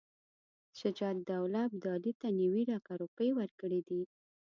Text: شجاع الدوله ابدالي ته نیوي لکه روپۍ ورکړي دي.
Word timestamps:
شجاع 0.79 1.11
الدوله 1.17 1.59
ابدالي 1.67 2.11
ته 2.21 2.27
نیوي 2.39 2.63
لکه 2.73 2.91
روپۍ 3.01 3.29
ورکړي 3.33 3.81
دي. 3.87 4.01